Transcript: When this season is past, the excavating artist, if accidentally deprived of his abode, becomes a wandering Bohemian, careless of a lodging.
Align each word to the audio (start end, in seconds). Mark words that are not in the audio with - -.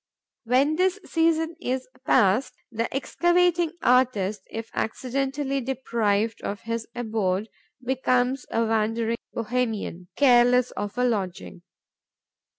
When 0.45 0.77
this 0.77 0.99
season 1.05 1.55
is 1.61 1.87
past, 2.07 2.55
the 2.71 2.91
excavating 2.91 3.73
artist, 3.83 4.41
if 4.49 4.71
accidentally 4.73 5.61
deprived 5.61 6.41
of 6.41 6.61
his 6.61 6.87
abode, 6.95 7.49
becomes 7.85 8.47
a 8.49 8.65
wandering 8.65 9.17
Bohemian, 9.31 10.07
careless 10.15 10.71
of 10.71 10.97
a 10.97 11.03
lodging. 11.03 11.61